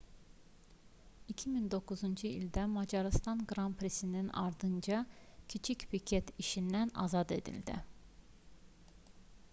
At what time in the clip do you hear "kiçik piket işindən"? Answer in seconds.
5.55-6.97